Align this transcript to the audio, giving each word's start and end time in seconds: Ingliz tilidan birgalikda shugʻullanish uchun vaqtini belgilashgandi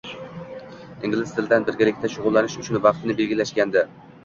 Ingliz 1.07 1.33
tilidan 1.35 1.67
birgalikda 1.69 2.11
shugʻullanish 2.15 2.59
uchun 2.65 2.83
vaqtini 2.89 3.21
belgilashgandi 3.23 3.89